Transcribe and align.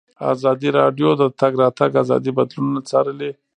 ازادي 0.33 0.69
راډیو 0.79 1.09
د 1.15 1.17
د 1.21 1.23
تګ 1.39 1.51
راتګ 1.61 1.91
ازادي 2.03 2.31
بدلونونه 2.37 2.79
څارلي. 2.89 3.31